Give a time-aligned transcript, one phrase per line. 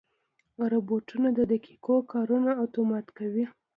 [0.71, 3.45] روبوټونه د دقیقو کارونو اتومات کوي.